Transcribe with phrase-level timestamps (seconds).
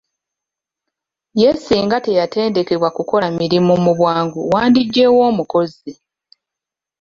[1.41, 5.91] Ye singa teyatendekebwa kukola mirimu mu bwangu wandigye wa omukozi?